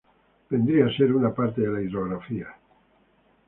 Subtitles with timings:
[0.49, 2.47] Vendría a ser una parte de la hidrografía.